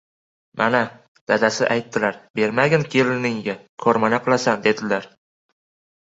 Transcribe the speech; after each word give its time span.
—Mana! 0.59 0.79
Dadasi 1.31 1.67
aytdilar. 1.75 2.17
«Bermagin, 2.39 2.85
keliningga 2.95 3.55
ko‘rmana 3.85 4.21
qilasan»,— 4.29 4.57
dedilar. 4.65 5.07